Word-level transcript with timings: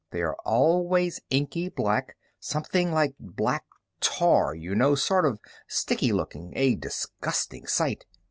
They 0.09 0.23
are 0.23 0.35
always 0.43 1.21
inky 1.29 1.69
black, 1.69 2.17
something 2.39 2.91
like 2.91 3.13
black 3.19 3.65
tar, 3.99 4.55
you 4.55 4.73
know, 4.73 4.95
sort 4.95 5.27
of 5.27 5.39
sticky 5.67 6.11
looking, 6.11 6.53
a 6.55 6.73
disgusting 6.73 7.67
sight. 7.67 8.05